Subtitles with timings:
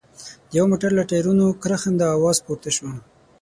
[0.49, 2.87] د يوه موټر له ټايرونو کرښنده اواز پورته شو.